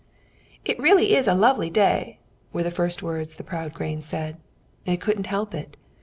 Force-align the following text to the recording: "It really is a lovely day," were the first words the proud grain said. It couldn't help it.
"It 0.65 0.79
really 0.79 1.15
is 1.15 1.27
a 1.27 1.35
lovely 1.35 1.69
day," 1.69 2.17
were 2.51 2.63
the 2.63 2.71
first 2.71 3.03
words 3.03 3.35
the 3.35 3.43
proud 3.43 3.75
grain 3.75 4.01
said. 4.01 4.37
It 4.83 4.99
couldn't 4.99 5.27
help 5.27 5.53
it. 5.53 5.77